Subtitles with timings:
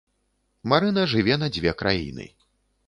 [0.73, 2.25] Марына жыве на дзве краіны.